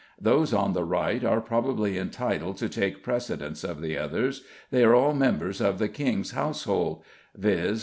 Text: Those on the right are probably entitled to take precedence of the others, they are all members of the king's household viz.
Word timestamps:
Those 0.19 0.51
on 0.51 0.73
the 0.73 0.83
right 0.83 1.23
are 1.23 1.39
probably 1.41 1.95
entitled 1.99 2.57
to 2.57 2.67
take 2.67 3.03
precedence 3.03 3.63
of 3.63 3.81
the 3.81 3.99
others, 3.99 4.43
they 4.71 4.83
are 4.83 4.95
all 4.95 5.13
members 5.13 5.61
of 5.61 5.77
the 5.77 5.89
king's 5.89 6.31
household 6.31 7.03
viz. 7.37 7.79